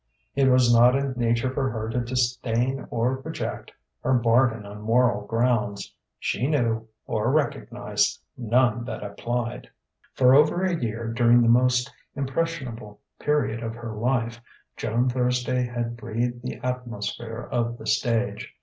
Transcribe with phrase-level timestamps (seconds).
[0.33, 5.27] It was not in nature for her to disdain or reject her bargain on moral
[5.27, 9.69] grounds: she knew, or recognized, none that applied.
[10.15, 14.41] For over a year during the most impressionable period of her life,
[14.75, 18.55] Joan Thursday had breathed the atmosphere of the stage.